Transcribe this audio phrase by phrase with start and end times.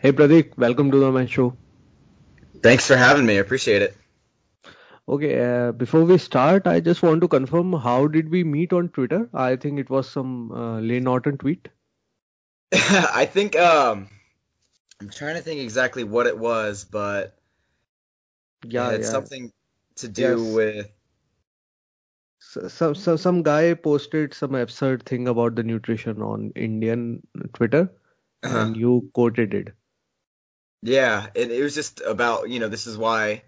[0.00, 1.58] Hey Pratik, welcome to the Man Show.
[2.62, 3.36] Thanks for having me.
[3.36, 3.96] I appreciate it.
[5.08, 8.88] Okay, uh, before we start, I just want to confirm how did we meet on
[8.88, 9.28] Twitter?
[9.34, 11.68] I think it was some uh, Layne Norton tweet.
[12.72, 14.08] I think um,
[15.00, 17.36] I'm trying to think exactly what it was, but
[18.64, 19.10] Yeah, it had yeah.
[19.10, 19.52] something
[19.96, 20.54] to do Yes.
[20.54, 20.90] with.
[22.40, 27.92] So, so, so some guy posted some absurd thing about the nutrition on Indian Twitter,
[28.42, 29.74] Uh, and you quoted it.
[30.82, 33.42] Yeah, it, it was just about you know this is why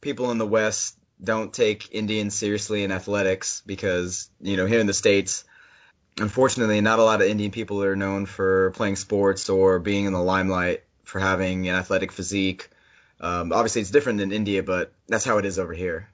[0.00, 4.86] people in the West don't take Indians seriously in athletics because you know here in
[4.86, 5.44] the States,
[6.18, 10.12] unfortunately, not a lot of Indian people are known for playing sports or being in
[10.12, 12.68] the limelight for having an athletic physique.
[13.20, 16.08] Um, obviously, it's different in India, but that's how it is over here.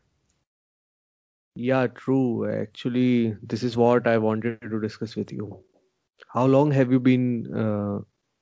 [1.57, 2.51] Yeah, true.
[2.51, 5.63] Actually, this is what I wanted to discuss with you.
[6.29, 8.01] How long have you been uh,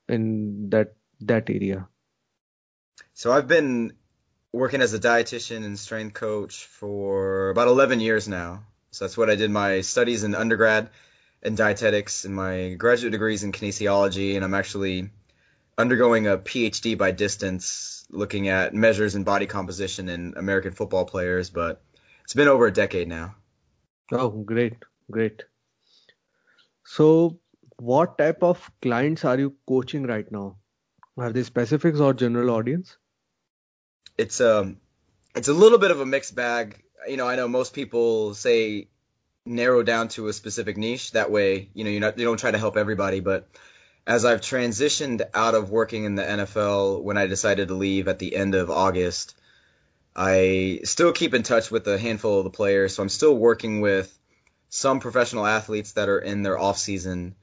[0.09, 1.89] in that that area?
[3.15, 3.93] So I've been
[4.53, 8.65] working as a dietitian and strength coach for about 11 years now.
[8.91, 10.91] So that's what I did my studies in undergrad
[11.43, 14.37] in dietetics and my graduate degrees in kinesiology.
[14.37, 15.11] And I'm actually
[15.79, 21.49] undergoing a PhD by distance looking at measures in body composition in American football players.
[21.49, 21.83] But
[22.25, 23.35] it's been over a decade now.
[24.13, 24.77] Oh, great,
[25.11, 25.45] great.
[26.85, 27.39] So,
[27.79, 30.57] what type of clients are you coaching right now?
[31.17, 32.97] Are they specifics or general audience?
[34.17, 34.79] It's um
[35.35, 36.83] it's a little bit of a mixed bag.
[37.07, 38.89] You know, I know most people say
[39.45, 41.13] narrow down to a specific niche.
[41.13, 43.49] That way, you know, you're not you don't try to help everybody, but
[44.07, 48.19] as I've transitioned out of working in the NFL when I decided to leave at
[48.19, 49.37] the end of August,
[50.15, 52.95] I still keep in touch with a handful of the players.
[52.95, 54.13] So I'm still working with
[54.71, 57.37] some professional athletes that are in their off season,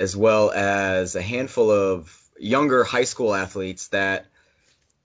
[0.00, 4.26] as well as a handful of younger high school athletes that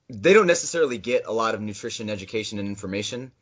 [0.08, 3.32] they don't necessarily get a lot of nutrition education and information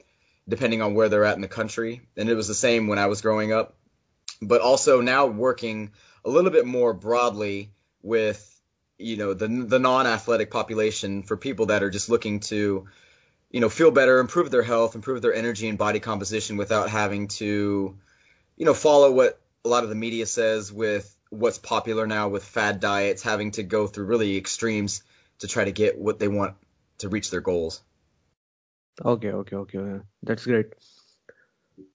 [0.49, 2.03] depending on where they're at in the country.
[2.17, 3.77] And it was the same when I was growing up
[4.43, 5.93] but also now working
[6.25, 7.71] a little bit more broadly
[8.03, 8.49] with
[8.99, 12.87] you know the the non-athletic population for people that are just looking to
[13.51, 17.29] you know feel better, improve their health, improve their energy and body composition without having
[17.29, 17.97] to
[18.57, 22.45] you know follow what a lot of the media says with what's popular now with
[22.45, 25.03] fad diets, having to go through really extremes
[25.39, 26.57] to try to get what they want
[26.99, 27.83] to reach their goals.
[29.03, 30.01] Okay, okay, okay.
[30.23, 30.67] That's great.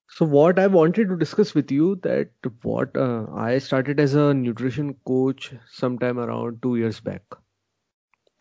[0.09, 2.31] So, what I wanted to discuss with you that
[2.63, 7.21] what uh, I started as a nutrition coach sometime around two years back.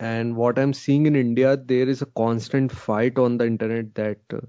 [0.01, 4.21] And what I'm seeing in India, there is a constant fight on the internet that
[4.33, 4.41] uh,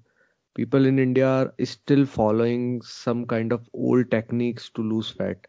[0.56, 5.46] people in India are still following some kind of old techniques to lose fat.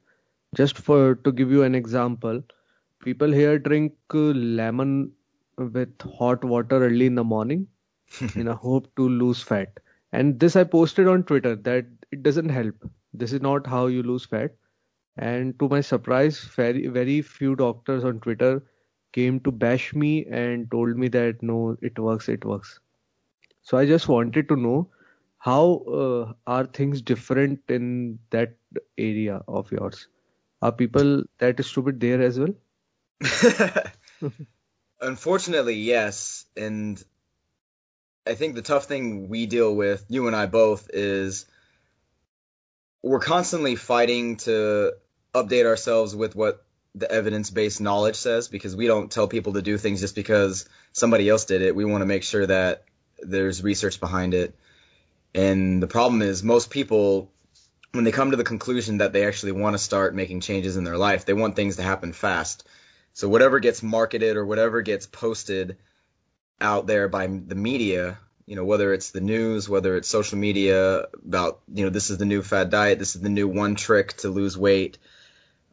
[0.55, 2.43] Just for to give you an example,
[3.05, 5.13] people here drink uh, lemon
[5.57, 7.67] with hot water early in the morning
[8.35, 9.79] in a hope to lose fat.
[10.13, 12.75] And this I posted on Twitter that it doesn't help.
[13.15, 14.55] This is not how you lose fat.
[15.17, 18.63] And to my surprise, very very few doctors on Twitter
[19.13, 22.81] came to bash me and told me that no, it works, it works.
[23.63, 24.91] So I just wanted to know
[25.39, 28.57] how uh, are things different in that
[28.99, 30.09] area of yours?
[30.61, 32.55] Are people that stupid there as well?
[35.01, 36.47] Unfortunately, yes.
[36.57, 37.03] And
[38.27, 41.47] I think the tough thing we deal with, you and I both, is
[43.03, 44.95] we're constantly fighting to
[45.35, 46.65] update ourselves with what
[46.95, 51.29] the evidence-based knowledge says because we don't tell people to do things just because somebody
[51.29, 51.77] else did it.
[51.77, 52.85] We want to make sure that
[53.21, 54.59] there's research behind it.
[55.35, 57.31] And the problem is most people
[57.93, 60.85] when they come to the conclusion that they actually want to start making changes in
[60.85, 62.67] their life, they want things to happen fast.
[63.13, 65.79] So whatever gets marketed or whatever gets posted
[66.61, 71.07] out there by the media, you know, whether it's the news, whether it's social media
[71.25, 74.15] about, you know, this is the new fad diet, this is the new one trick
[74.19, 74.99] to lose weight.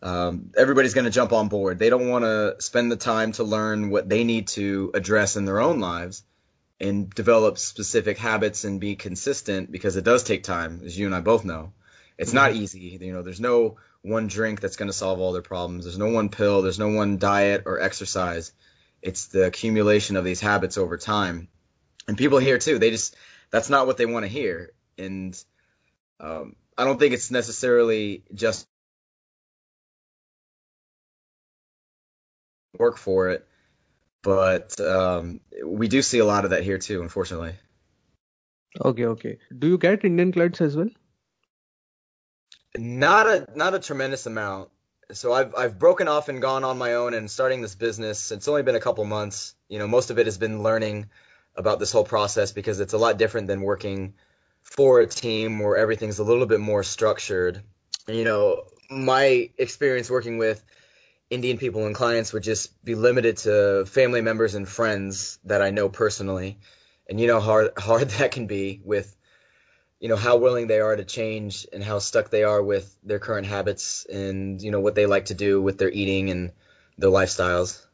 [0.02, 1.80] Um, everybody's going to jump on board.
[1.80, 5.46] They don't want to spend the time to learn what they need to address in
[5.46, 6.24] their own lives
[6.80, 11.16] and develop specific habits and be consistent because it does take time, as you and
[11.16, 11.74] I both know.
[12.18, 12.98] It's not easy.
[13.02, 15.86] You know, there's no one drink that's going to solve all their problems.
[15.86, 16.62] There's no one pill.
[16.62, 18.52] There's no one diet or exercise.
[19.02, 21.50] It's the accumulation of these habits over time
[22.08, 23.16] and people here too they just
[23.52, 25.44] that's not what they want to hear and
[26.20, 28.68] um, i don't think it's necessarily just
[32.78, 33.48] work for it
[34.22, 37.56] but um, we do see a lot of that here too unfortunately
[38.84, 39.38] Okay, okay.
[39.58, 40.90] Do you get Indian clients as well?
[42.78, 44.70] Not a not a tremendous amount
[45.12, 48.32] so I've I've broken off and gone on my own and starting this business.
[48.32, 49.56] It's only been a couple months.
[49.70, 51.10] You know, most of it has been learning
[51.56, 54.16] about this whole process because it's a lot different than working
[54.62, 57.62] for a team where everything's a little bit more structured.
[58.08, 60.64] You know, my experience working with
[61.30, 65.70] Indian people and clients would just be limited to family members and friends that I
[65.70, 66.60] know personally.
[67.08, 69.16] And you know how hard, hard that can be with
[70.06, 73.20] you know how willing they are to change and how stuck they are with their
[73.20, 76.54] current habits and you know what they like to do with their eating and
[77.00, 77.86] their lifestyles.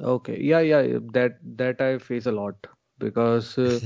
[0.00, 0.40] Okay.
[0.40, 2.66] Yeah, yeah, that that I face a lot
[2.98, 3.80] because uh,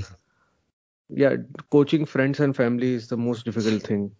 [1.08, 1.36] yeah,
[1.70, 4.12] coaching friends and family is the most difficult thing.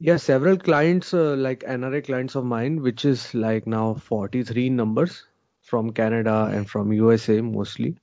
[0.00, 5.26] Yeah, several clients uh, like NRI clients of mine, which is like now 43 numbers
[5.62, 7.96] from Canada and from USA mostly.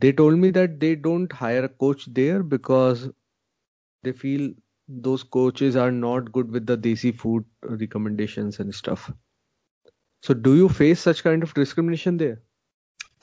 [0.00, 3.10] They told me that they don't hire a coach there because
[4.02, 4.52] they feel
[4.88, 9.10] those coaches are not good with the desi food recommendations and stuff.
[10.22, 12.42] So do you face such kind of discrimination there?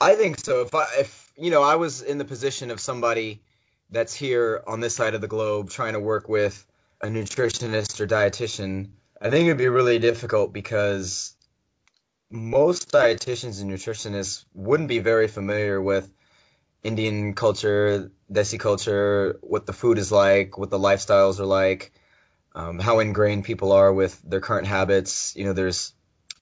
[0.00, 0.62] I think so.
[0.62, 3.42] If I if you know I was in the position of somebody
[3.90, 6.66] that's here on this side of the globe trying to work with
[7.00, 8.90] a nutritionist or dietitian,
[9.20, 11.34] I think it'd be really difficult because
[12.30, 16.10] most dietitians and nutritionists wouldn't be very familiar with
[16.86, 21.92] Indian culture, Desi culture, what the food is like, what the lifestyles are like,
[22.54, 25.34] um, how ingrained people are with their current habits.
[25.36, 25.92] You know, there's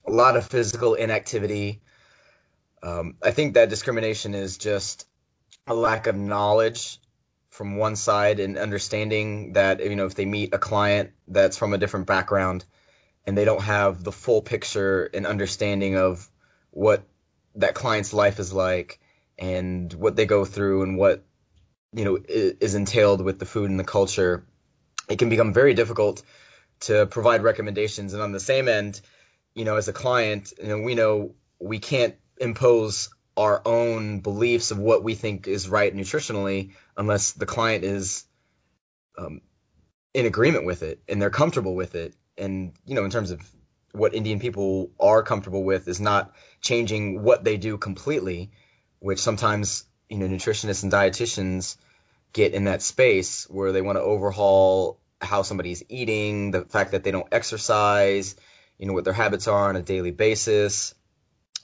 [0.05, 1.81] a lot of physical inactivity.
[2.83, 5.07] Um, I think that discrimination is just
[5.67, 6.99] a lack of knowledge
[7.49, 11.73] from one side and understanding that you know if they meet a client that's from
[11.73, 12.65] a different background
[13.25, 16.29] and they don't have the full picture and understanding of
[16.71, 17.03] what
[17.55, 18.99] that client's life is like
[19.37, 21.23] and what they go through and what
[21.93, 24.45] you know is entailed with the food and the culture
[25.09, 26.23] it can become very difficult
[26.81, 28.99] to provide recommendations and on the same end
[29.53, 34.71] you know as a client you know we know we can't impose our own beliefs
[34.71, 38.25] of what we think is right nutritionally unless the client is
[39.17, 39.41] um,
[40.13, 42.15] in agreement with it and they're comfortable with it.
[42.37, 43.41] And you know, in terms of
[43.91, 48.51] what Indian people are comfortable with is not changing what they do completely,
[48.99, 51.77] which sometimes you know nutritionists and dietitians
[52.33, 57.03] get in that space where they want to overhaul how somebody's eating, the fact that
[57.03, 58.35] they don't exercise,
[58.77, 60.93] you know, what their habits are on a daily basis.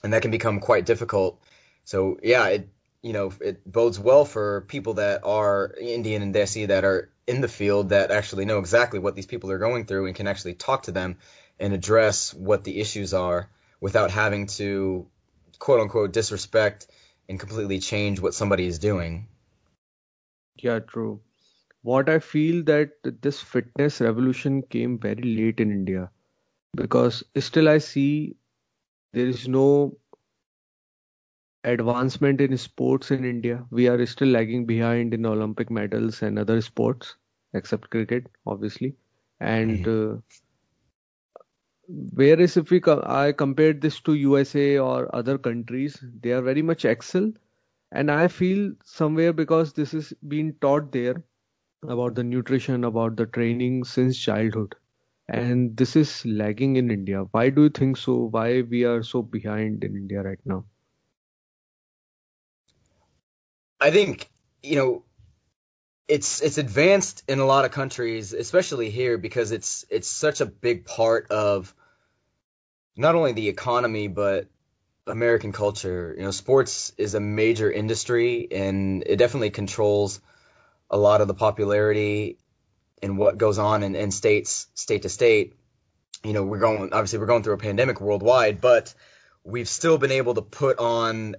[0.02, 1.40] And that can become quite difficult
[1.84, 2.68] so yeah, it
[3.02, 7.40] you know it bodes well for people that are Indian and Desi that are in
[7.40, 10.54] the field that actually know exactly what these people are going through and can actually
[10.54, 11.18] talk to them
[11.58, 13.48] and address what the issues are
[13.80, 15.06] without having to
[15.58, 16.86] quote unquote disrespect
[17.28, 19.26] and completely change what somebody is doing.
[20.56, 21.20] Yeah, true.
[21.82, 22.92] What I feel that
[23.22, 26.10] this fitness revolution came very late in India
[26.76, 28.36] because still I see
[29.12, 29.96] there is no
[31.64, 33.64] advancement in sports in India.
[33.70, 37.16] We are still lagging behind in Olympic medals and other sports,
[37.54, 38.94] except cricket, obviously.
[39.40, 40.16] And uh,
[41.88, 46.62] whereas if we co- I compared this to USA or other countries, they are very
[46.62, 47.32] much excel.
[47.92, 51.22] And I feel somewhere because this is being taught there
[51.88, 54.74] about the nutrition, about the training since childhood.
[55.28, 57.22] And this is lagging in India.
[57.32, 58.28] Why do you think so?
[58.30, 60.64] Why we are so behind in India right now?
[63.80, 64.30] I think
[64.62, 65.04] you know
[66.08, 70.46] it's it's advanced in a lot of countries, especially here because it's it's such a
[70.46, 71.74] big part of
[72.96, 74.48] not only the economy but
[75.06, 76.14] American culture.
[76.16, 80.20] You know, sports is a major industry and it definitely controls
[80.90, 82.38] a lot of the popularity
[83.02, 85.54] and what goes on in, in states, state to state.
[86.22, 88.94] You know, we're going obviously we're going through a pandemic worldwide, but
[89.44, 91.36] we've still been able to put on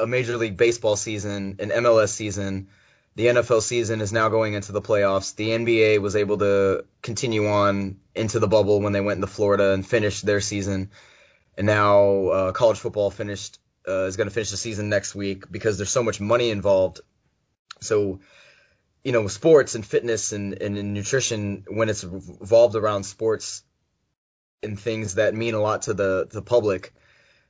[0.00, 2.68] a Major League Baseball season, an MLS season.
[3.16, 5.34] The NFL season is now going into the playoffs.
[5.34, 9.72] The NBA was able to continue on into the bubble when they went into Florida
[9.72, 10.90] and finished their season.
[11.56, 13.58] And now uh, college football finished
[13.88, 17.00] uh, is going to finish the season next week because there's so much money involved.
[17.80, 18.20] So,
[19.02, 23.62] you know, sports and fitness and, and, and nutrition, when it's revolved around sports
[24.62, 26.92] and things that mean a lot to the, the public,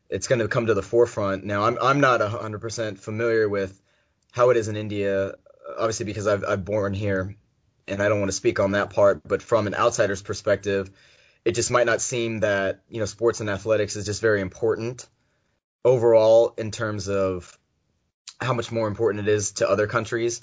[0.09, 1.45] it's going to come to the forefront.
[1.45, 3.81] Now, I'm I'm not 100% familiar with
[4.31, 5.35] how it is in India,
[5.78, 7.37] obviously because I've I've born here,
[7.87, 9.23] and I don't want to speak on that part.
[9.26, 10.90] But from an outsider's perspective,
[11.45, 15.06] it just might not seem that you know sports and athletics is just very important
[15.85, 17.56] overall in terms of
[18.40, 20.42] how much more important it is to other countries.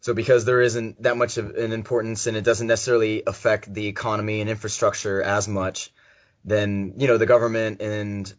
[0.00, 3.86] So because there isn't that much of an importance and it doesn't necessarily affect the
[3.86, 5.92] economy and infrastructure as much,
[6.44, 8.32] then you know the government and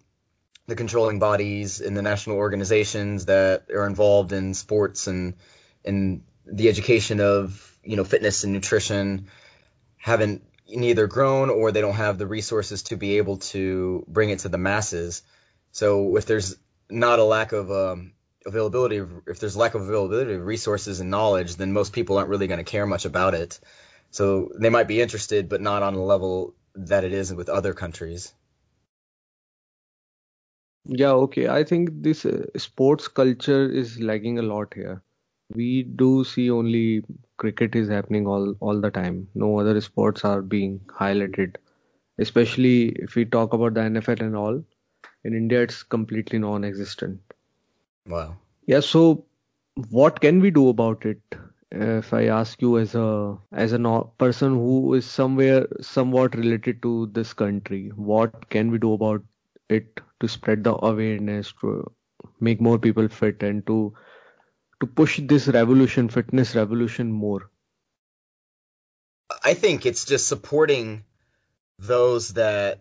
[0.67, 5.35] the controlling bodies and the national organizations that are involved in sports and
[5.85, 9.27] in the education of you know fitness and nutrition
[9.97, 14.39] haven't neither grown or they don't have the resources to be able to bring it
[14.39, 15.21] to the masses.
[15.71, 16.55] So if there's
[16.89, 18.13] not a lack of um,
[18.45, 22.47] availability, if there's lack of availability of resources and knowledge, then most people aren't really
[22.47, 23.59] going to care much about it.
[24.11, 27.73] So they might be interested, but not on the level that it is with other
[27.73, 28.33] countries.
[30.87, 31.47] Yeah, okay.
[31.47, 35.01] I think this uh, sports culture is lagging a lot here.
[35.53, 37.03] We do see only
[37.37, 39.27] cricket is happening all all the time.
[39.35, 41.55] No other sports are being highlighted.
[42.17, 44.63] Especially if we talk about the NFL and all.
[45.23, 47.19] In India, it's completely non-existent.
[48.07, 48.37] Wow.
[48.67, 49.25] Yeah, so
[49.89, 51.21] what can we do about it?
[51.71, 57.07] If I ask you as a as a person who is somewhere somewhat related to
[57.07, 59.23] this country, what can we do about
[59.69, 61.91] it to spread the awareness, to
[62.39, 63.93] make more people fit, and to
[64.79, 67.49] to push this revolution, fitness revolution more?
[69.43, 71.03] I think it's just supporting
[71.79, 72.79] those that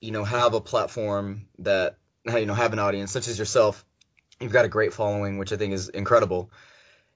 [0.00, 1.96] you know have a platform that
[2.26, 3.84] you know have an audience such as yourself
[4.40, 6.50] you've got a great following which i think is incredible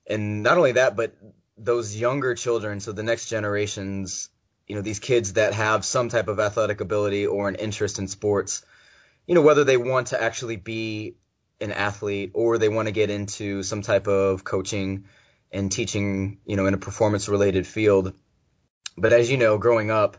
[0.07, 1.15] and not only that but
[1.57, 4.29] those younger children so the next generations
[4.67, 8.09] you know these kids that have some type of athletic ability or an interest in
[8.09, 8.65] sports
[9.27, 11.15] you know whether they want to actually be
[11.61, 15.05] an athlete or they want to get into some type of coaching
[15.53, 18.13] and teaching you know in a performance related field
[18.97, 20.17] but as you know growing up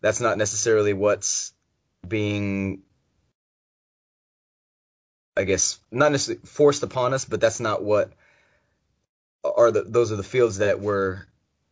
[0.00, 1.52] that's not necessarily what's
[2.06, 2.82] being
[5.36, 8.12] I guess not necessarily forced upon us, but that's not what
[9.44, 11.26] are the those are the fields that we're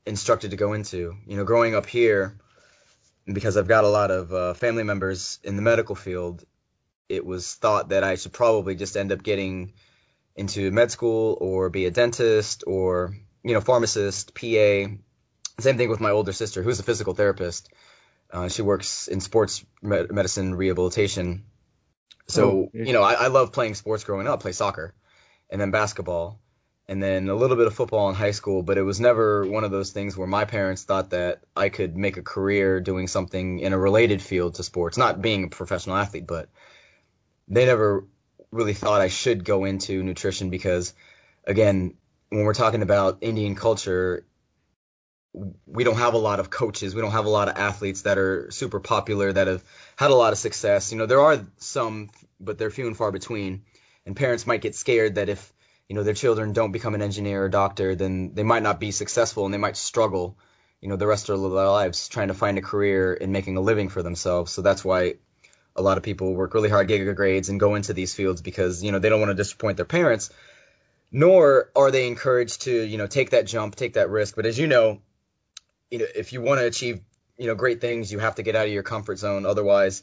[0.07, 1.17] instructed to go into.
[1.26, 2.38] You know, growing up here,
[3.26, 6.45] because I've got a lot of uh, family members in the medical field,
[7.11, 9.73] it was thought that I should probably just end up getting
[10.37, 14.87] into med school or be a dentist or you know pharmacist, PA.
[15.59, 17.69] Same thing with my older sister, who's a physical therapist.
[18.33, 21.45] Uh, she works in sports med- medicine rehabilitation.
[22.29, 24.95] So, Oh, you know, I, I love playing sports growing up, play soccer
[25.50, 26.38] and then basketball
[26.90, 29.62] and then a little bit of football in high school, but it was never one
[29.62, 33.61] of those things where my parents thought that I could make a career doing something
[33.61, 36.49] in a related field to sports, not being a professional athlete, but
[37.50, 38.07] they never
[38.52, 40.95] really thought I should go into nutrition because
[41.45, 41.95] again,
[42.30, 44.25] when we're talking about Indian culture,
[45.66, 46.95] we don't have a lot of coaches.
[46.95, 49.64] We don't have a lot of athletes that are super popular that have
[49.97, 50.90] had a lot of success.
[50.92, 53.62] You know, there are some, but they're few and far between.
[54.07, 55.52] And parents might get scared that if,
[55.88, 58.90] you know, their children don't become an engineer or doctor, then they might not be
[58.90, 60.38] successful and they might struggle,
[60.80, 63.61] you know, the rest of their lives trying to find a career and making a
[63.61, 64.52] living for themselves.
[64.52, 65.14] So that's why
[65.81, 68.43] a lot of people work really hard, get good grades, and go into these fields
[68.43, 70.31] because, you know, they don't want to disappoint their parents,
[71.11, 74.37] nor are they encouraged to, you know, take that jump, take that risk.
[74.37, 75.01] But as you know,
[75.91, 77.01] you know, if you want to achieve,
[77.37, 79.47] you know, great things, you have to get out of your comfort zone.
[79.47, 80.03] Otherwise,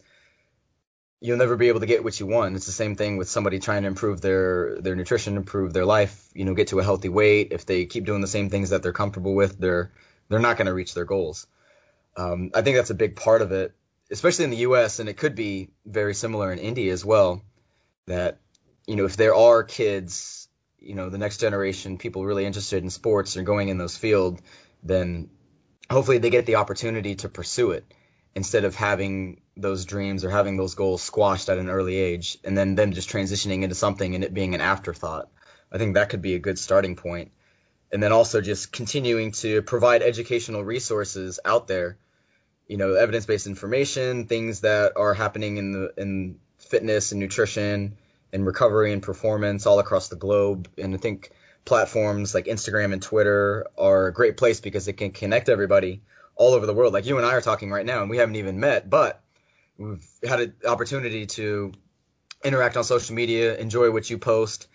[1.19, 2.55] you'll never be able to get what you want.
[2.55, 6.29] It's the same thing with somebody trying to improve their their nutrition, improve their life,
[6.34, 7.50] you know, get to a healthy weight.
[7.51, 9.91] If they keep doing the same things that they're comfortable with, they're
[10.29, 11.48] they're not going to reach their goals.
[12.15, 13.75] Um, I think that's a big part of it,
[14.11, 14.99] especially in the U.S.
[14.99, 17.41] and it could be very similar in India as well.
[18.07, 18.39] That
[18.87, 20.47] you know, if there are kids,
[20.79, 24.41] you know, the next generation, people really interested in sports or going in those fields,
[24.83, 25.29] then
[25.89, 27.85] hopefully they get the opportunity to pursue it
[28.35, 32.57] instead of having those dreams or having those goals squashed at an early age and
[32.57, 35.29] then them just transitioning into something and it being an afterthought.
[35.71, 37.31] I think that could be a good starting point.
[37.91, 41.97] And then also just continuing to provide educational resources out there,
[42.67, 47.97] you know, evidence-based information, things that are happening in the in fitness and nutrition
[48.33, 50.67] and recovery and performance all across the globe.
[50.77, 51.31] And I think
[51.65, 56.01] platforms like Instagram and Twitter are a great place because it can connect everybody
[56.36, 56.93] all over the world.
[56.93, 59.21] Like you and I are talking right now, and we haven't even met, but
[59.77, 61.71] we've had an opportunity to
[62.43, 64.67] interact on social media, enjoy what you post.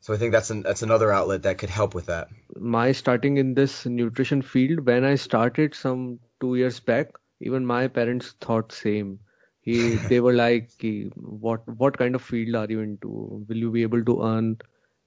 [0.00, 2.28] So I think that's an, that's another outlet that could help with that.
[2.54, 7.88] My starting in this nutrition field, when I started some two years back, even my
[7.88, 9.20] parents thought same.
[9.62, 13.44] He, they were like, "Ki, what what kind of field are you into?
[13.48, 14.58] Will you be able to earn?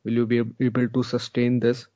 [0.03, 1.88] Will you be able to sustain this?"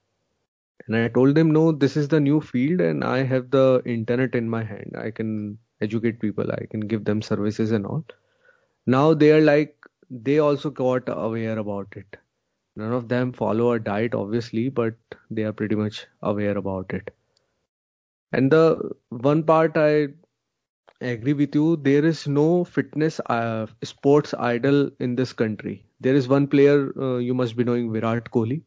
[0.87, 4.33] And I told them, "No, this is the new field, and I have the internet
[4.33, 4.95] in my hand.
[4.97, 6.49] I can educate people.
[6.51, 8.05] I can give them services and all."
[8.85, 9.77] Now they are like,
[10.09, 12.17] they also got aware about it.
[12.75, 14.95] None of them follow a diet, obviously, but
[15.31, 17.11] they are pretty much aware about it.
[18.33, 20.09] And the one part I
[21.01, 21.77] agree with you.
[21.77, 25.85] There is no fitness uh, sports idol in this country.
[26.01, 28.63] There is one player uh, you must be knowing, Virat Kohli.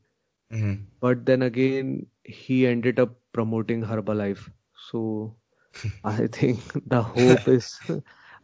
[0.51, 4.51] hmm But then again, he ended up promoting Herbalife.
[4.91, 5.37] So
[6.05, 7.81] I think the hope is.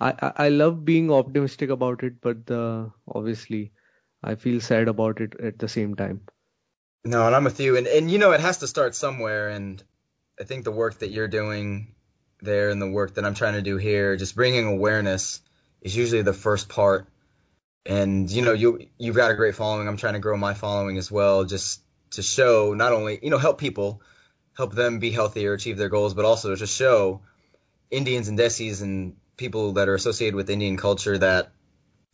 [0.01, 3.73] I, I I love being optimistic about it, but the obviously
[4.23, 6.23] I feel sad about it at the same time.
[7.05, 7.77] No, and I'm with you.
[7.77, 9.49] And and you know, it has to start somewhere.
[9.49, 9.83] And
[10.43, 11.95] I think the work that you're doing
[12.41, 15.41] there and the work that I'm trying to do here, just bringing awareness
[15.81, 17.07] is usually the first part.
[17.87, 19.87] And you know, you you've got a great following.
[19.87, 21.81] I'm trying to grow my following as well, just
[22.11, 24.03] to show not only you know help people,
[24.57, 27.23] help them be healthier, achieve their goals, but also to show
[27.89, 31.53] Indians and Desis and people that are associated with Indian culture that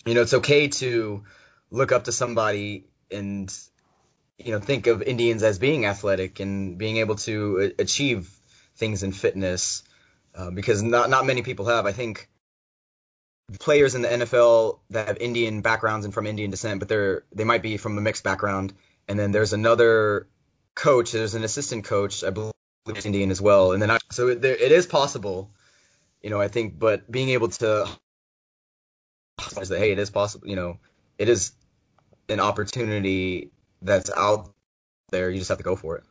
[0.04, 1.24] you know it's okay to
[1.70, 3.50] look up to somebody and
[4.38, 8.30] you know think of Indians as being athletic and being able to achieve
[8.76, 9.82] things in fitness
[10.34, 11.86] uh, because not not many people have.
[11.86, 12.28] I think
[13.58, 17.44] players in the NFL that have Indian backgrounds and from Indian descent, but they're they
[17.44, 18.74] might be from a mixed background.
[19.08, 20.28] And then there's another
[20.74, 21.12] coach.
[21.12, 22.52] There's an assistant coach, I believe,
[23.04, 23.72] Indian as well.
[23.72, 25.50] And then I, so it, it is possible,
[26.22, 26.40] you know.
[26.40, 27.88] I think, but being able to
[29.54, 30.46] that hey, it is possible.
[30.46, 30.78] You know,
[31.16, 31.52] it is
[32.28, 33.50] an opportunity
[33.82, 34.50] that's out
[35.10, 35.30] there.
[35.30, 36.04] You just have to go for it.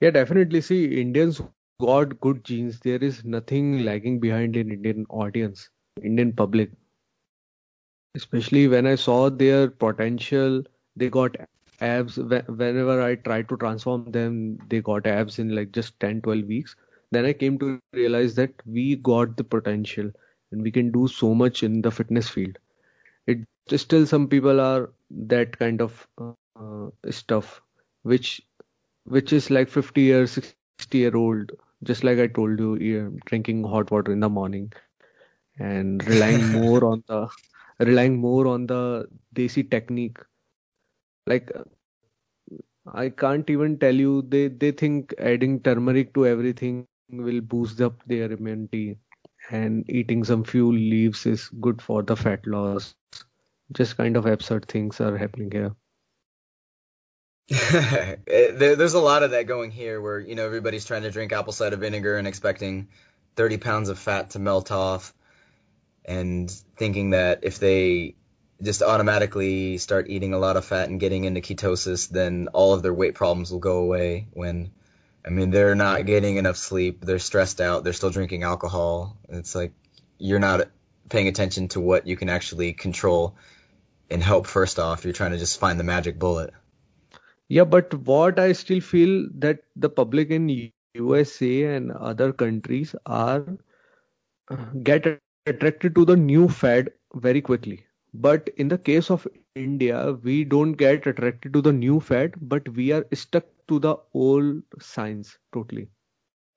[0.00, 0.60] Yeah, definitely.
[0.60, 1.40] See, Indians
[1.80, 2.80] got good genes.
[2.80, 5.68] There is nothing lagging behind in Indian audience,
[6.02, 6.70] Indian public.
[8.14, 10.62] Especially when I saw their potential,
[10.96, 11.36] they got
[11.80, 12.16] abs.
[12.16, 16.76] Whenever I tried to transform them, they got abs in like just 10, 12 weeks.
[17.12, 20.10] Then I came to realize that we got the potential
[20.52, 22.58] and we can do so much in the fitness field.
[23.26, 23.38] It
[23.76, 27.62] still some people are that kind of uh, stuff,
[28.02, 28.42] which
[29.04, 31.14] which is like 50 years, 60 year old,
[31.46, 34.60] just like I told you, yeah, drinking hot water in the morning
[35.58, 37.28] and relying more on the
[37.80, 40.18] relying more on the desi technique.
[41.26, 41.50] Like
[42.92, 48.04] I can't even tell you, they they think adding turmeric to everything will boost up
[48.06, 48.98] their immunity,
[49.50, 52.94] and eating some few leaves is good for the fat loss.
[53.72, 55.74] Just kind of absurd things are happening here.
[57.70, 61.32] there, there's a lot of that going here where you know everybody's trying to drink
[61.32, 62.86] apple cider vinegar and expecting
[63.34, 65.12] 30 pounds of fat to melt off
[66.04, 68.14] and thinking that if they
[68.62, 72.82] just automatically start eating a lot of fat and getting into ketosis then all of
[72.82, 74.70] their weight problems will go away when
[75.26, 79.56] I mean they're not getting enough sleep they're stressed out they're still drinking alcohol it's
[79.56, 79.72] like
[80.18, 80.68] you're not
[81.08, 83.34] paying attention to what you can actually control
[84.10, 86.52] and help first off you're trying to just find the magic bullet
[87.48, 93.46] Yeah, but what I still feel that the public in USA and other countries are
[94.50, 95.06] uh, get
[95.46, 97.84] attracted to the new fad very quickly.
[98.14, 102.68] But in the case of India, we don't get attracted to the new fad, but
[102.70, 105.88] we are stuck to the old science totally.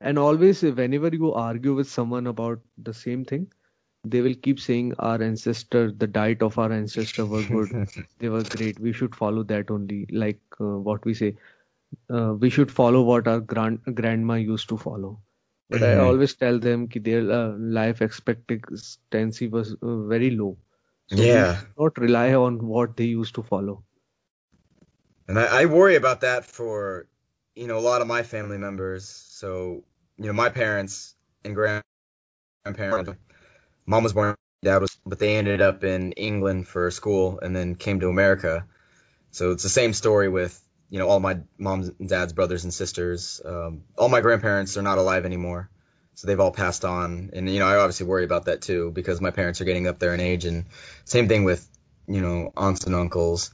[0.01, 3.51] And always, whenever you argue with someone about the same thing,
[4.03, 7.75] they will keep saying our ancestor, the diet of our ancestor were good,
[8.19, 8.79] they were great.
[8.79, 10.07] We should follow that only.
[10.11, 11.35] Like uh, what we say,
[12.09, 15.19] uh, we should follow what our grand grandma used to follow.
[15.69, 20.57] But I hmm always tell them that their uh, life expectancy was uh, very low.
[21.07, 23.83] So Yeah, not rely on what they used to follow.
[25.27, 27.07] and I, I worry about that for,
[27.55, 29.07] you know, a lot of my family members.
[29.07, 29.83] So,
[30.17, 32.13] you know, my parents and grandparents,
[33.85, 37.75] mom was born, dad was, but they ended up in England for school and then
[37.75, 38.65] came to America.
[39.31, 42.73] So it's the same story with, you know, all my mom's and dad's brothers and
[42.73, 43.41] sisters.
[43.43, 45.69] Um, all my grandparents are not alive anymore.
[46.15, 47.31] So they've all passed on.
[47.33, 49.99] And, you know, I obviously worry about that too because my parents are getting up
[49.99, 50.45] there in age.
[50.45, 50.65] And
[51.05, 51.67] same thing with,
[52.07, 53.51] you know, aunts and uncles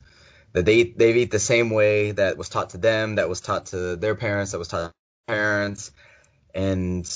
[0.52, 3.68] that they they eat the same way that was taught to them, that was taught
[3.68, 4.94] to their parents, that was taught to
[5.28, 5.92] their parents.
[6.54, 7.08] And,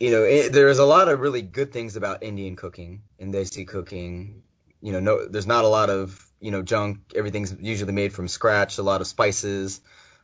[0.00, 3.68] you know, it, there's a lot of really good things about Indian cooking and Desi
[3.68, 4.42] cooking.
[4.80, 7.00] You know, no, there's not a lot of, you know, junk.
[7.14, 9.82] Everything's usually made from scratch, a lot of spices,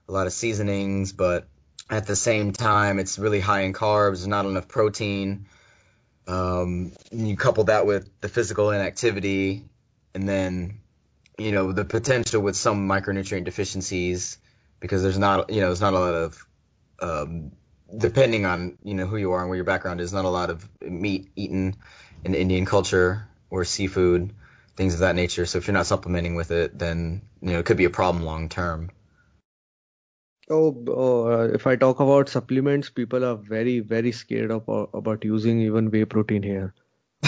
[0.09, 1.47] a lot of seasonings, but
[1.91, 5.47] at the same time, it's really high in carbs, not enough protein.
[6.27, 9.65] Um, you couple that with the physical inactivity,
[10.15, 10.81] and then
[11.39, 14.39] you know the potential with some micronutrient deficiencies
[14.81, 16.47] because there's not you know there's not a lot of
[17.01, 17.53] um,
[17.95, 20.51] depending on you know who you are and where your background is not a lot
[20.51, 21.77] of meat eaten
[22.25, 24.33] in Indian culture or seafood
[24.77, 27.67] things of that nature so if you're not supplementing with it then you know it
[27.67, 28.91] could be a problem long term
[30.49, 35.25] Oh, oh, uh, if I talk about supplements, people are very, very scared about about
[35.25, 36.75] using even whey protein here.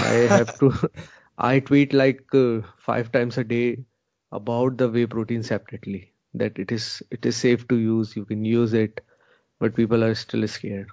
[0.00, 0.72] I have to,
[1.38, 3.84] I tweet like uh, five times a day
[4.32, 6.12] about the whey protein separately.
[6.34, 9.00] That it is it is safe to use, you can use it,
[9.58, 10.88] but people are still scared.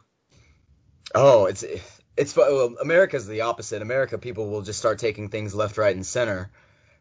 [1.13, 1.63] Oh, it's
[2.17, 3.82] it's well, America's the opposite.
[3.82, 6.49] America, people will just start taking things left, right, and center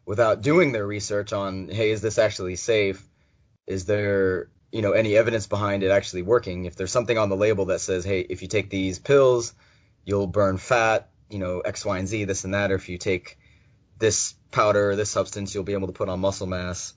[0.05, 3.03] without doing their research on, hey, is this actually safe?
[3.65, 6.65] Is there, you know, any evidence behind it actually working?
[6.65, 9.53] If there's something on the label that says, hey, if you take these pills,
[10.03, 12.99] you'll burn fat, you know, X, Y, and Z, this and that, or if you
[12.99, 13.39] take
[13.97, 16.93] this powder this substance, you'll be able to put on muscle mass.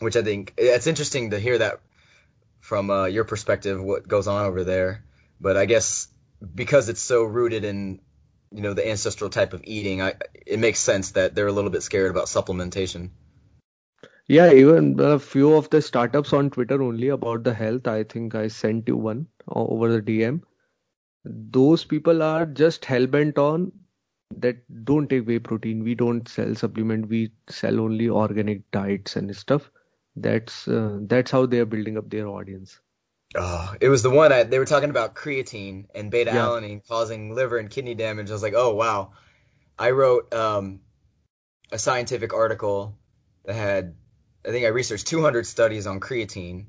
[0.00, 1.80] Which I think it's interesting to hear that
[2.64, 5.04] from uh, your perspective, what goes on over there.
[5.38, 6.08] But I guess
[6.54, 8.00] because it's so rooted in
[8.50, 10.14] you know the ancestral type of eating, I,
[10.46, 13.10] it makes sense that they're a little bit scared about supplementation.
[14.26, 17.86] Yeah, even a few of the startups on Twitter only about the health.
[17.86, 20.40] I think I sent you one over the DM.
[21.26, 23.72] Those people are just hell-bent on
[24.38, 25.84] that don't take whey protein.
[25.84, 27.08] We don't sell supplement.
[27.08, 29.70] We sell only organic diets and stuff.
[30.16, 32.80] That's uh, that's how they are building up their audience.
[33.36, 36.86] Oh, it was the one I, they were talking about creatine and beta Yeah, alanine
[36.86, 38.30] causing liver and kidney damage.
[38.30, 39.12] I was like, oh wow.
[39.78, 40.80] I wrote um,
[41.72, 42.96] a scientific article
[43.44, 43.96] that had,
[44.46, 46.66] I think I researched 200 studies on creatine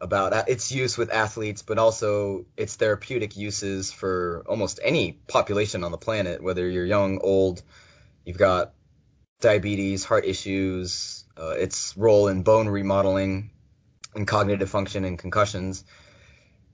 [0.00, 5.92] about its use with athletes, but also its therapeutic uses for almost any population on
[5.92, 7.62] the planet, whether you're young, old,
[8.24, 8.74] you've got
[9.44, 13.50] diabetes, heart issues, uh, its role in bone remodeling
[14.14, 15.84] and cognitive function and concussions.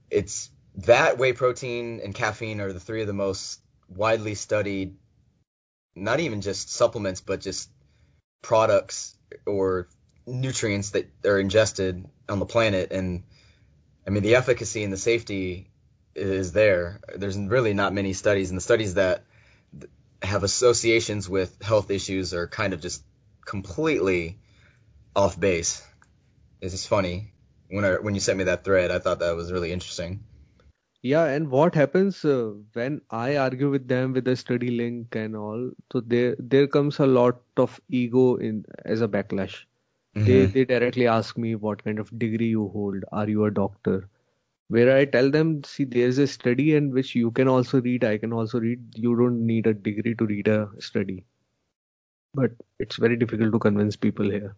[0.09, 4.95] It's that whey protein and caffeine are the three of the most widely studied,
[5.95, 7.69] not even just supplements, but just
[8.41, 9.87] products or
[10.25, 12.91] nutrients that are ingested on the planet.
[12.91, 13.23] And
[14.07, 15.69] I mean, the efficacy and the safety
[16.15, 17.01] is there.
[17.15, 19.23] There's really not many studies, and the studies that
[20.21, 23.03] have associations with health issues are kind of just
[23.45, 24.39] completely
[25.15, 25.83] off base.
[26.61, 27.33] It's just funny.
[27.69, 30.23] When I when you sent me that thread, I thought that was really interesting.
[31.03, 31.25] yeah.
[31.25, 35.71] And what happens uh, when I argue with them with the study link and all?
[35.91, 39.57] So there there comes a lot of ego in as a backlash.
[40.21, 43.05] They hmm they directly ask me what kind of degree you hold.
[43.11, 44.09] Are you a doctor?
[44.71, 48.17] Where I tell them, see, there's a study in which you can also read, I
[48.17, 48.79] can also read.
[48.95, 51.25] You don't need a degree to read a study.
[52.33, 54.55] But it's very difficult to convince people here.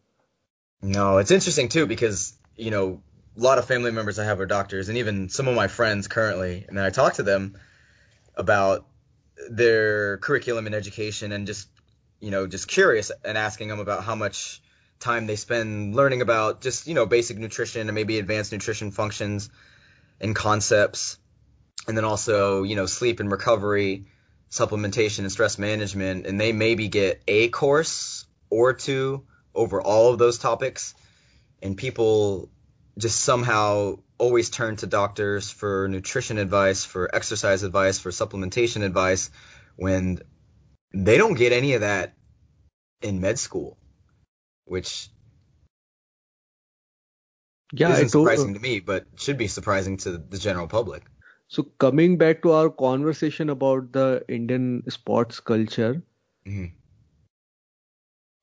[0.83, 3.01] No, it's interesting too because you know
[3.35, 6.07] a lot of family members I have are doctors, and even some of my friends
[6.07, 7.57] currently, and I talk to them
[8.35, 8.85] about
[9.49, 11.67] their curriculum and education, and just
[12.19, 14.61] you know just curious and asking them about how much
[14.99, 19.49] time they spend learning about just you know basic nutrition and maybe advanced nutrition functions
[20.23, 21.19] and concepts,
[21.87, 24.07] and then also you know sleep and recovery,
[24.49, 30.17] supplementation and stress management, and they maybe get a course or two over all of
[30.17, 30.95] those topics
[31.61, 32.49] and people
[32.97, 39.31] just somehow always turn to doctors for nutrition advice, for exercise advice, for supplementation advice
[39.75, 40.19] when
[40.93, 42.13] they don't get any of that
[43.01, 43.77] in med school,
[44.65, 45.09] which
[47.73, 48.27] Yeah, isn't told.
[48.27, 51.03] Uh, surprising to me, but should be surprising to the general public.
[51.47, 56.01] so coming back to our conversation about the Indian sports culture,
[56.45, 56.67] hmm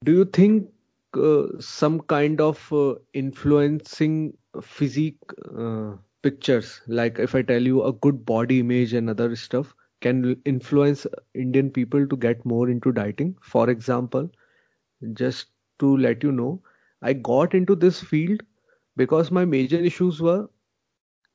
[0.05, 0.69] do you think
[1.15, 5.19] uh, some kind of uh, influencing physique
[5.59, 10.41] uh, pictures, like if I tell you a good body image and other stuff, can
[10.45, 13.37] influence Indian people to get more into dieting?
[13.43, 14.31] For example,
[15.15, 15.47] just
[15.81, 16.63] to let you know,
[17.03, 18.43] I got into this field
[18.97, 20.49] because my major issues were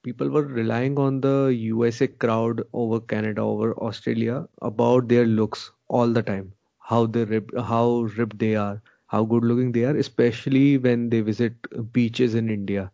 [0.03, 6.07] people were relying on the USA crowd over Canada, over Australia about their looks all
[6.07, 6.53] the time.
[6.79, 11.55] How they how ripped they are, how good looking they are, especially when they visit
[11.93, 12.91] beaches in India.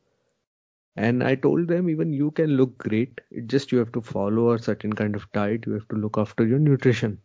[0.95, 3.19] And I told them even you can look great.
[3.29, 5.65] It just you have to follow a certain kind of diet.
[5.67, 7.19] You have to look after your nutrition.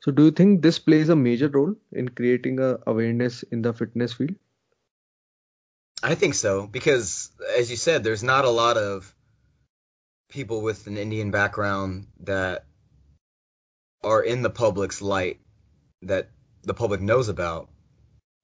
[0.00, 3.72] So do you think this plays a major role in creating a awareness in the
[3.72, 4.34] fitness field?
[6.02, 9.14] I think so because, as you said, there's not a lot of
[10.30, 12.64] people with an Indian background that
[14.02, 15.40] are in the public's light
[16.02, 16.30] that
[16.62, 17.68] the public knows about.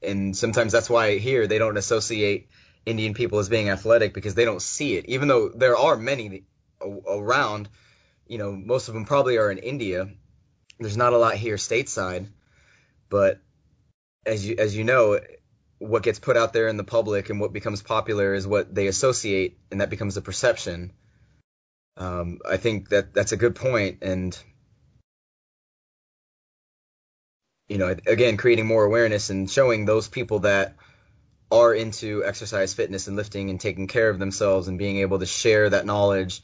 [0.02, 2.48] and sometimes that's why here they don't associate
[2.84, 5.06] Indian people as being athletic because they don't see it.
[5.06, 6.44] Even though there are many
[7.08, 7.68] around,
[8.26, 10.08] you know, most of them probably are in India.
[10.78, 12.28] There's not a lot here stateside,
[13.08, 13.40] but
[14.24, 15.18] as you as you know,
[15.78, 18.86] what gets put out there in the public and what becomes popular is what they
[18.86, 20.92] associate, and that becomes a perception.
[21.96, 24.38] Um, I think that that's a good point, and
[27.68, 30.76] you know, again, creating more awareness and showing those people that
[31.50, 35.26] are into exercise, fitness, and lifting and taking care of themselves and being able to
[35.26, 36.42] share that knowledge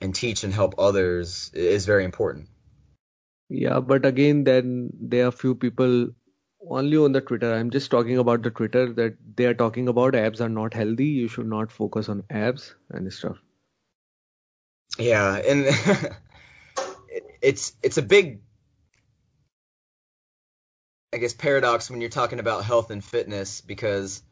[0.00, 2.48] and teach and help others is very important.
[3.48, 6.10] Yeah, but again, then there are few people
[6.68, 7.52] only on the Twitter.
[7.52, 11.06] I'm just talking about the Twitter that they are talking about abs are not healthy.
[11.06, 13.38] You should not focus on abs and stuff.
[14.98, 15.66] Yeah, and
[17.42, 18.40] it's it's a big
[21.12, 24.22] I guess paradox when you're talking about health and fitness because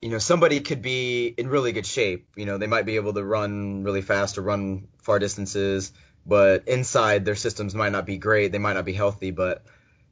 [0.00, 3.12] you know somebody could be in really good shape you know they might be able
[3.12, 5.92] to run really fast or run far distances
[6.24, 9.64] but inside their systems might not be great they might not be healthy but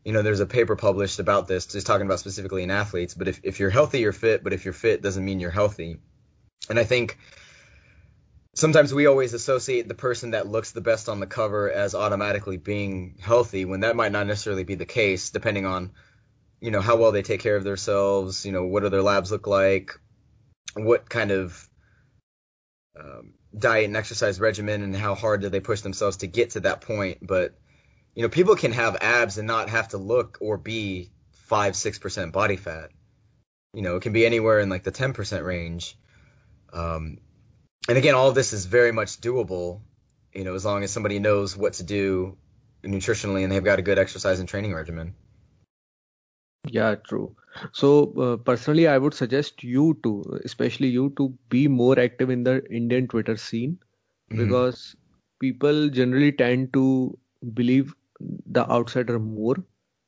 [0.05, 3.29] you know there's a paper published about this just talking about specifically in athletes but
[3.29, 5.99] if, if you're healthy you're fit but if you're fit doesn't mean you're healthy.
[6.69, 7.19] And i think
[8.55, 12.57] sometimes we always associate the person that looks the best on the cover as automatically
[12.57, 15.93] being healthy when that might not necessarily be the case depending on
[16.61, 19.33] you know how well they take care of themselves you know what do their labs
[19.33, 19.99] look like
[20.75, 21.69] what kind of
[22.99, 26.61] um, diet and exercise regimen and how hard do they push themselves to get to
[26.61, 27.19] that point.
[27.23, 27.55] But
[28.15, 32.33] you know people can have abs and not have to look or be 5 6%
[32.33, 32.91] body fat
[33.73, 35.97] you know it can be anywhere in like the 10% range
[36.73, 37.19] um,
[37.89, 39.81] and again, all of this is very much doable,
[40.33, 42.37] you know, as long as somebody knows what to do
[42.83, 45.15] nutritionally and they've got a good exercise and training regimen.
[46.67, 47.37] Yeah, true.
[47.73, 52.43] So uh, personally, I would suggest you to, especially you, to be more active in
[52.43, 53.79] the Indian Twitter scene
[54.31, 54.39] Mhm.
[54.39, 54.97] because
[55.41, 57.19] people generally tend to
[57.53, 57.95] believe
[58.47, 59.57] the outsider more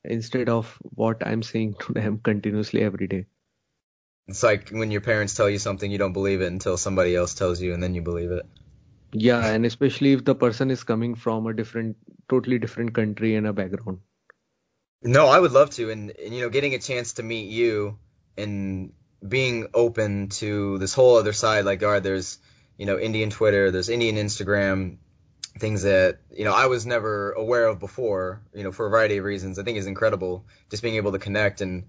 [0.04, 3.26] instead of what I'm saying to them continuously every day.
[4.28, 7.34] It's like when your parents tell you something, you don't believe it until somebody else
[7.34, 8.44] tells you, and then you believe it.
[9.12, 11.96] Yeah, and especially if the person is coming from a different,
[12.28, 14.00] totally different country and a background.
[15.02, 17.98] No, I would love to, and, and you know, getting a chance to meet you
[18.36, 18.92] and
[19.26, 22.38] being open to this whole other side, like, all right, there's
[22.76, 24.98] you know Indian Twitter, there's Indian Instagram,
[25.58, 29.18] things that you know I was never aware of before, you know, for a variety
[29.18, 29.58] of reasons.
[29.58, 31.84] I think is incredible, just being able to connect, and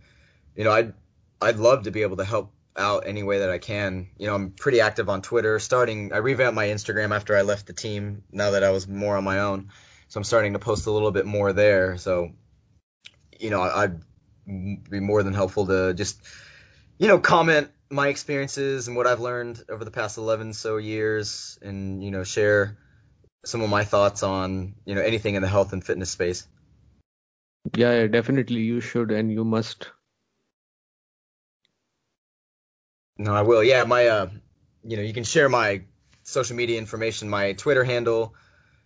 [0.55, 0.93] you know, I'd
[1.41, 4.09] I'd love to be able to help out any way that I can.
[4.17, 5.59] You know, I'm pretty active on Twitter.
[5.59, 8.23] Starting, I revamped my Instagram after I left the team.
[8.31, 9.69] Now that I was more on my own,
[10.07, 11.97] so I'm starting to post a little bit more there.
[11.97, 12.31] So,
[13.39, 14.01] you know, I'd
[14.45, 16.21] be more than helpful to just,
[16.97, 21.57] you know, comment my experiences and what I've learned over the past 11 so years,
[21.61, 22.77] and you know, share
[23.45, 26.47] some of my thoughts on you know anything in the health and fitness space.
[27.75, 29.89] Yeah, yeah, definitely you should and you must.
[33.17, 33.63] No, I will.
[33.63, 34.29] Yeah, my uh,
[34.83, 35.83] you know, you can share my
[36.23, 37.29] social media information.
[37.29, 38.35] My Twitter handle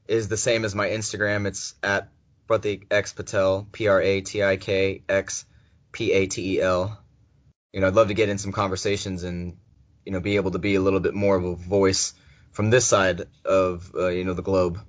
[0.07, 1.45] is the same as my Instagram.
[1.47, 2.09] It's at
[2.47, 5.45] Pratik X Patel, P R A T I K X
[5.91, 6.97] P A T E L.
[7.73, 9.57] You know, I'd love to get in some conversations and
[10.05, 12.13] you know be able to be a little bit more of a voice
[12.51, 14.79] from this side of uh, you know the globe.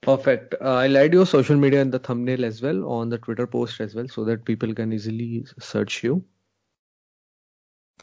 [0.00, 0.54] Perfect.
[0.60, 3.80] Uh, I'll add your social media in the thumbnail as well on the Twitter post
[3.80, 6.24] as well so that people can easily search you.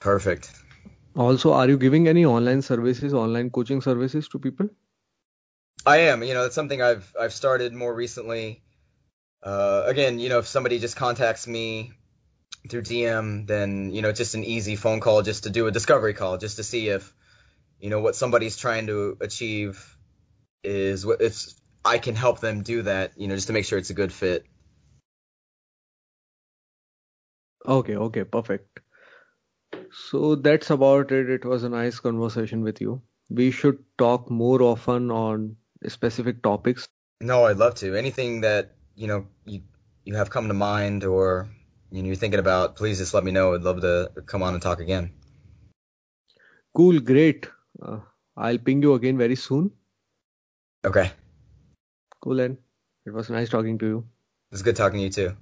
[0.02, 0.52] Perfect.
[1.16, 4.70] Also, are you giving any online services, online coaching services to people?
[5.86, 6.24] I am.
[6.24, 8.64] You know, that's something I've I've started more recently.
[9.42, 11.94] Uh, again, you know, if somebody just contacts me
[12.70, 16.14] through DM, then you know, just an easy phone call, just to do a discovery
[16.14, 17.14] call, just to see if
[17.80, 19.98] you know what somebody's trying to achieve
[20.64, 21.46] is what if
[21.84, 23.14] I can help them do that.
[23.18, 24.46] You know, just to make sure it's a good fit.
[27.66, 28.80] Okay, okay, perfect.
[30.10, 31.30] So that's about it.
[31.30, 33.02] It was a nice conversation with you.
[33.30, 35.56] We should talk more often on
[35.88, 36.88] specific topics.
[37.22, 37.96] No, I'd love to.
[37.96, 39.62] Anything that you know you
[40.04, 41.50] you have come to mind or
[42.02, 43.54] know you're thinking about, please just let me know.
[43.54, 45.12] I'd love to come on and talk again.
[46.74, 47.48] Cool, great.
[47.82, 48.00] Uh,
[48.38, 49.72] I'll ping you again very soon.
[50.86, 51.12] Okay,
[52.22, 52.58] Cool, and
[53.06, 53.98] it was nice talking to you.
[54.52, 55.38] It was good talking to you too.